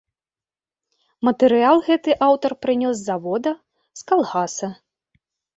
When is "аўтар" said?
2.29-2.51